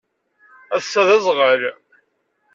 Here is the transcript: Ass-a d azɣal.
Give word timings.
Ass-a 0.77 1.01
d 1.07 1.09
azɣal. 1.17 1.61